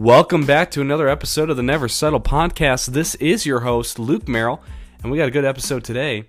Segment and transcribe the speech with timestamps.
[0.00, 2.86] Welcome back to another episode of the Never Settle podcast.
[2.86, 4.62] This is your host, Luke Merrill,
[5.02, 6.24] and we got a good episode today.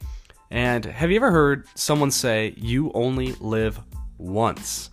[0.50, 3.80] And have you ever heard someone say, You only live
[4.18, 4.90] once?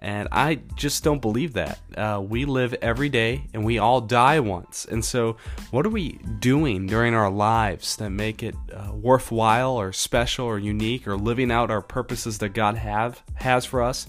[0.00, 1.78] And I just don't believe that.
[1.96, 4.84] Uh, we live every day and we all die once.
[4.84, 5.38] And so,
[5.70, 10.58] what are we doing during our lives that make it uh, worthwhile or special or
[10.58, 14.06] unique or living out our purposes that God have has for us?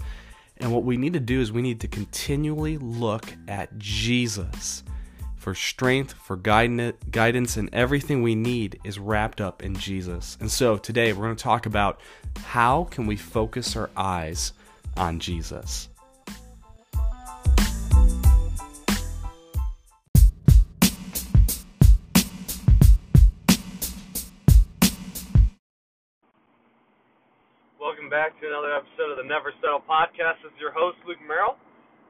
[0.62, 4.84] And what we need to do is we need to continually look at Jesus
[5.36, 10.38] for strength, for guidance, and everything we need is wrapped up in Jesus.
[10.40, 12.00] And so today we're going to talk about
[12.44, 14.54] how can we focus our eyes
[14.96, 15.90] on Jesus.
[28.12, 30.44] Back to another episode of the Never Settle podcast.
[30.44, 31.56] This is your host, Luke Merrill,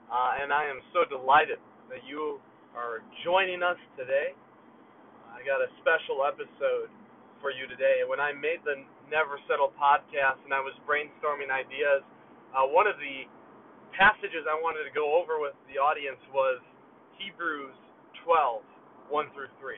[0.10, 1.62] uh, and I am so delighted
[1.94, 2.42] that you
[2.74, 4.34] are joining us today.
[5.30, 6.90] I got a special episode
[7.38, 8.02] for you today.
[8.02, 8.82] When I made the
[9.14, 12.02] Never Settle podcast and I was brainstorming ideas,
[12.50, 13.30] uh, one of the
[13.94, 16.66] passages I wanted to go over with the audience was
[17.22, 17.78] Hebrews
[18.26, 18.66] 12,
[19.06, 19.78] 1 through 3.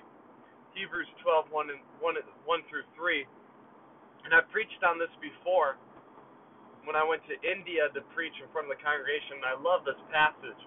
[0.72, 3.28] Hebrews 12, 1, and 1, 1 through 3.
[4.24, 5.76] And I've preached on this before
[6.84, 9.40] when I went to India to preach in front of the congregation.
[9.44, 10.62] I love this passage.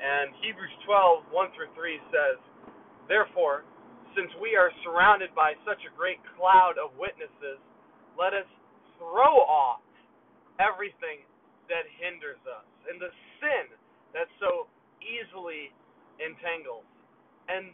[0.00, 2.38] And Hebrews 12, 1 through 3 says,
[3.06, 3.68] Therefore,
[4.16, 7.60] since we are surrounded by such a great cloud of witnesses,
[8.18, 8.48] let us
[8.98, 9.84] throw off
[10.58, 11.22] everything
[11.70, 13.70] that hinders us and the sin
[14.12, 14.66] that so
[14.98, 15.70] easily
[16.18, 16.84] entangles.
[17.46, 17.72] And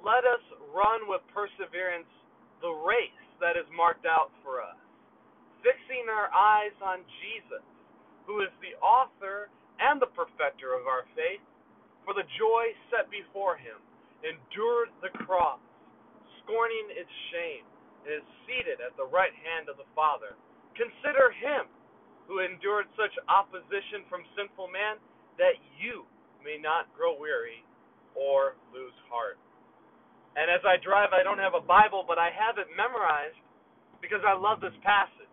[0.00, 0.42] let us
[0.72, 2.08] run with perseverance
[2.60, 4.78] the race that is marked out for us,
[5.64, 7.64] fixing our eyes on Jesus,
[8.28, 9.48] who is the author
[9.80, 11.42] and the perfecter of our faith,
[12.04, 13.80] for the joy set before him,
[14.20, 15.60] endured the cross,
[16.44, 17.64] scorning its shame,
[18.04, 20.36] and is seated at the right hand of the Father.
[20.76, 21.64] Consider him
[22.28, 25.00] who endured such opposition from sinful man,
[25.36, 26.04] that you
[26.40, 27.64] may not grow weary
[28.16, 29.40] or lose heart.
[30.36, 33.38] And as I drive, I don't have a Bible, but I have it memorized
[34.00, 35.23] because I love this passage.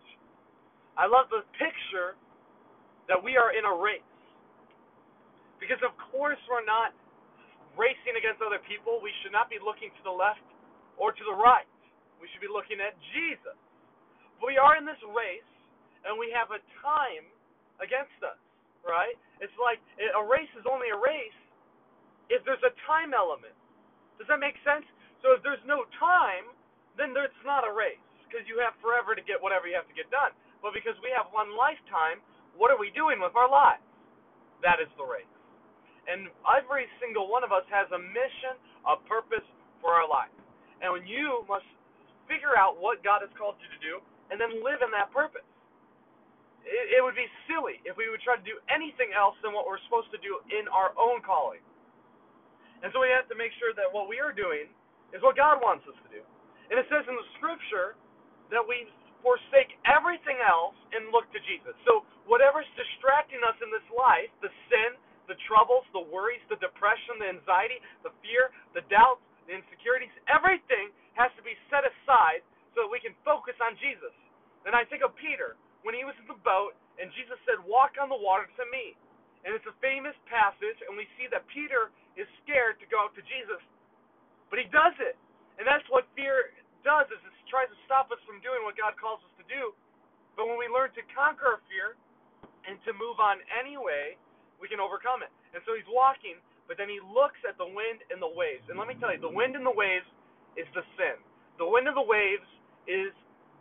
[0.99, 2.19] I love the picture
[3.07, 4.05] that we are in a race.
[5.59, 6.91] Because, of course, we're not
[7.79, 8.99] racing against other people.
[8.99, 10.43] We should not be looking to the left
[10.97, 11.67] or to the right.
[12.19, 13.57] We should be looking at Jesus.
[14.41, 15.47] But we are in this race
[16.03, 17.25] and we have a time
[17.77, 18.37] against us,
[18.81, 19.13] right?
[19.37, 21.37] It's like a race is only a race
[22.33, 23.53] if there's a time element.
[24.17, 24.85] Does that make sense?
[25.21, 26.49] So if there's no time,
[26.97, 29.97] then it's not a race because you have forever to get whatever you have to
[29.97, 30.31] get done.
[30.63, 32.23] But because we have one lifetime,
[32.55, 33.83] what are we doing with our lives?
[34.63, 35.27] That is the race.
[36.07, 38.55] And every single one of us has a mission,
[38.87, 39.45] a purpose
[39.83, 40.31] for our life.
[40.79, 41.67] And when you must
[42.25, 43.93] figure out what God has called you to do
[44.31, 45.45] and then live in that purpose
[46.65, 49.65] it, it would be silly if we would try to do anything else than what
[49.65, 51.61] we're supposed to do in our own calling.
[52.81, 54.69] And so we have to make sure that what we are doing
[55.13, 56.21] is what God wants us to do.
[56.73, 57.99] And it says in the scripture
[58.51, 58.87] that we
[59.23, 61.73] forsake everything else and look to Jesus.
[61.87, 64.97] So whatever's distracting us in this life, the sin,
[65.29, 70.91] the troubles, the worries, the depression, the anxiety, the fear, the doubts, the insecurities, everything
[71.15, 74.13] has to be set aside so that we can focus on Jesus.
[74.67, 77.97] And I think of Peter when he was in the boat and Jesus said, Walk
[77.97, 78.93] on the water to me.
[79.41, 83.17] And it's a famous passage, and we see that Peter is scared to go out
[83.17, 83.57] to Jesus.
[84.53, 85.17] But he does it.
[85.57, 86.53] And that's what fear
[86.85, 89.75] does, is it tries to stop us from doing what God calls us to do.
[90.39, 91.99] But when we learn to conquer our fear
[92.63, 94.15] and to move on anyway,
[94.63, 95.33] we can overcome it.
[95.51, 96.39] And so he's walking,
[96.71, 98.63] but then he looks at the wind and the waves.
[98.71, 100.07] And let me tell you, the wind and the waves
[100.55, 101.19] is the sin.
[101.59, 102.47] The wind and the waves
[102.87, 103.11] is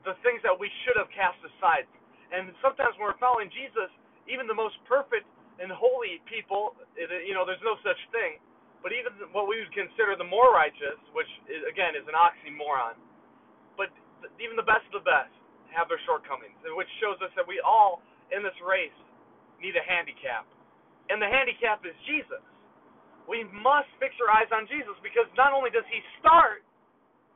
[0.07, 1.91] the things that we should have cast aside.
[2.31, 3.91] And sometimes when we're following Jesus,
[4.31, 5.27] even the most perfect
[5.59, 8.39] and holy people, you know, there's no such thing.
[8.81, 12.97] But even what we would consider the more righteous, which is, again is an oxymoron,
[14.41, 15.33] even the best of the best
[15.71, 18.03] have their shortcomings, which shows us that we all
[18.35, 18.95] in this race
[19.63, 20.49] need a handicap,
[21.13, 22.43] and the handicap is Jesus.
[23.29, 26.67] We must fix our eyes on Jesus because not only does He start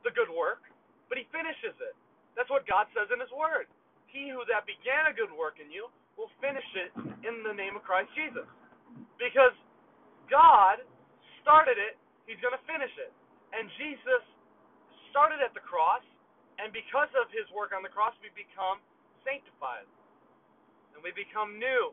[0.03, 0.65] the good work,
[1.07, 1.95] but He finishes it.
[2.35, 3.71] That's what God says in His Word
[4.15, 6.95] he who that began a good work in you will finish it
[7.27, 8.47] in the name of Christ Jesus.
[9.19, 9.51] Because
[10.31, 10.79] God
[11.43, 13.11] started it, he's going to finish it.
[13.51, 14.23] And Jesus
[15.11, 16.01] started at the cross,
[16.59, 18.79] and because of his work on the cross, we become
[19.27, 19.87] sanctified.
[20.95, 21.91] And we become new,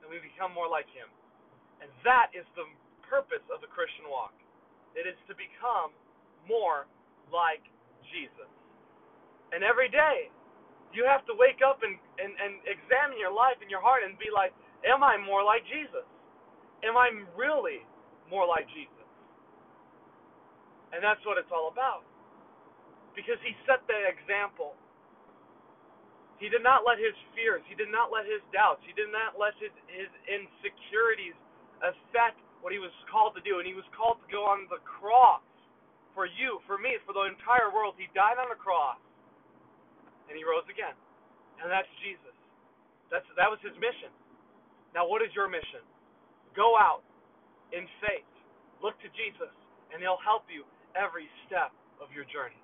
[0.00, 1.08] and we become more like him.
[1.84, 2.64] And that is the
[3.04, 4.32] purpose of the Christian walk.
[4.96, 5.92] It is to become
[6.48, 6.88] more
[7.28, 7.60] like
[8.08, 8.48] Jesus.
[9.52, 10.32] And every day,
[10.96, 14.16] you have to wake up and, and, and examine your life and your heart and
[14.18, 16.08] be like, Am I more like Jesus?
[16.80, 17.84] Am I really
[18.32, 19.04] more like Jesus?
[20.96, 22.08] And that's what it's all about.
[23.14, 24.78] Because he set the example.
[26.40, 29.36] He did not let his fears, he did not let his doubts, he did not
[29.36, 31.36] let his, his insecurities
[31.84, 33.60] affect what he was called to do.
[33.60, 35.44] And he was called to go on the cross
[36.16, 37.96] for you, for me, for the entire world.
[38.00, 39.00] He died on the cross
[40.28, 40.96] and he rose again.
[41.60, 42.32] And that's Jesus.
[43.12, 44.08] That's that was his mission.
[44.96, 45.84] Now what is your mission?
[46.56, 47.04] Go out
[47.74, 48.28] in faith.
[48.80, 49.52] Look to Jesus
[49.92, 50.64] and he'll help you
[50.96, 52.58] every step of your journey.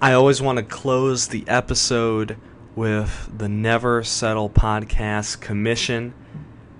[0.00, 2.36] I always want to close the episode
[2.76, 6.14] with the Never Settle podcast commission.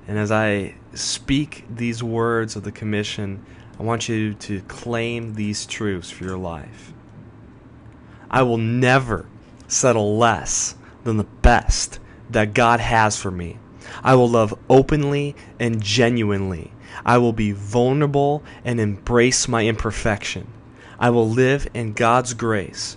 [0.07, 3.45] And as I speak these words of the commission,
[3.77, 6.93] I want you to claim these truths for your life.
[8.31, 9.27] I will never
[9.67, 11.99] settle less than the best
[12.31, 13.59] that God has for me.
[14.01, 16.71] I will love openly and genuinely.
[17.05, 20.47] I will be vulnerable and embrace my imperfection.
[21.01, 22.97] I will live in God's grace,